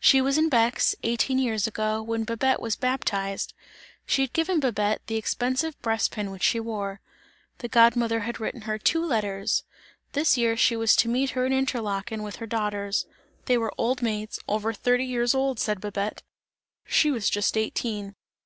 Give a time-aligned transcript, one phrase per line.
[0.00, 3.52] She was in Bex, eighteen years ago, when Babette was baptized;
[4.06, 7.02] she had given Babette, the expensive breastpin which she wore.
[7.58, 9.64] The god mother had written her two letters;
[10.12, 13.04] this year she was to meet her in Interlaken, with her daughters;
[13.44, 16.22] they were old maids, over thirty years old, said Babette;
[16.86, 18.14] she was just eighteen.